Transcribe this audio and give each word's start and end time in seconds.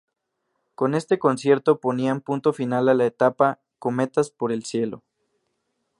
Con 0.73 0.95
este 0.95 1.19
concierto 1.19 1.79
ponían 1.79 2.21
punto 2.21 2.53
final 2.53 2.89
a 2.89 2.95
la 2.95 3.05
etapa 3.05 3.59
"Cometas 3.77 4.31
Por 4.31 4.51
el 4.51 4.65
Cielo". 4.65 5.03